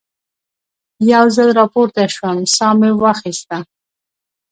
[1.11, 3.57] یو ځل را پورته شوم، ساه مې واخیسته.